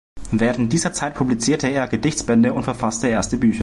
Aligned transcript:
Während 0.31 0.73
dieser 0.73 0.93
Zeit 0.93 1.13
publizierte 1.13 1.67
er 1.67 1.87
Gedichtbände 1.87 2.53
und 2.55 2.63
verfasste 2.63 3.07
erste 3.09 3.37
Bücher. 3.37 3.59